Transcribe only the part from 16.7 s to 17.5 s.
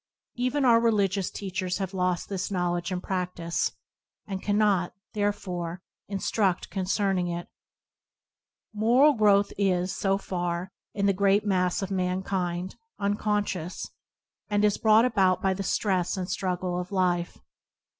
of life.